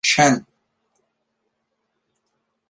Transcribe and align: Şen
Şen 0.05 0.33